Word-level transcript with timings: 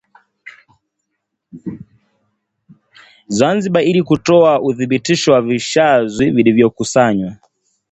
Zanzibar 3.27 3.83
ili 3.83 4.03
kutoa 4.03 4.61
uthibitisho 4.61 5.31
wa 5.33 5.41
vishazi 5.41 6.31
vilivyokusanywa 6.31 7.31